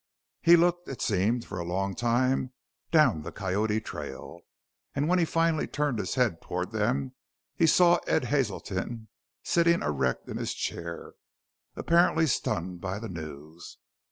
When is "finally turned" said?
5.25-5.99